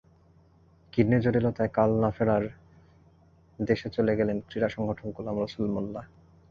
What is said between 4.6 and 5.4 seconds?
সংগঠক গোলাম